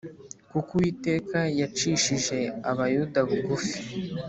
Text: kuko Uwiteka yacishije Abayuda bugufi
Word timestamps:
kuko 0.51 0.69
Uwiteka 0.77 1.39
yacishije 1.59 2.37
Abayuda 2.69 3.19
bugufi 3.29 3.77